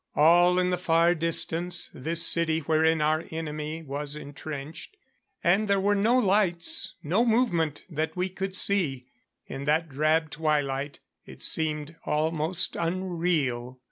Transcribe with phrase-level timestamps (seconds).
[0.15, 4.97] All in the far distance, this city wherein our enemy was entrenched;
[5.43, 9.05] and there were no lights, no movement that we could see.
[9.45, 13.79] In that drab twilight, it seemed almost unreal.